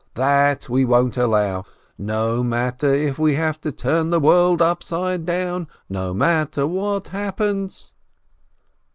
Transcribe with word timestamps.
That 0.15 0.67
we 0.67 0.83
won't 0.83 1.15
allow! 1.15 1.63
No 1.95 2.41
matter 2.43 2.91
if 2.91 3.19
we 3.19 3.35
have 3.35 3.61
to 3.61 3.71
turn 3.71 4.09
the 4.09 4.19
world 4.19 4.59
upside 4.59 5.27
down, 5.27 5.67
no 5.91 6.11
matter 6.11 6.65
what 6.65 7.09
happens 7.09 7.93